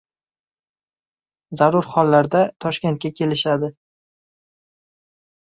zarur 1.59 1.89
hollarda 1.91 2.41
Toshkentga 2.65 3.13
kelishadi. 3.21 3.73